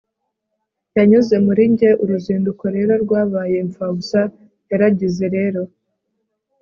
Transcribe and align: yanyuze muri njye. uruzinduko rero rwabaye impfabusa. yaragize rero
yanyuze 0.95 1.35
muri 1.45 1.63
njye. 1.71 1.89
uruzinduko 2.03 2.63
rero 2.75 2.93
rwabaye 3.03 3.55
impfabusa. 3.63 4.21
yaragize 4.69 5.25
rero 5.35 5.61